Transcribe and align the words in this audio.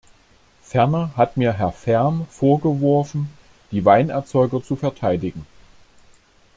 Ferner 0.63 1.11
hat 1.15 1.37
mir 1.37 1.53
Herr 1.53 1.71
Färm 1.71 2.25
vorgeworfen, 2.31 3.29
die 3.69 3.85
Weinerzeuger 3.85 4.63
zu 4.63 4.75
verteidigen. 4.75 5.45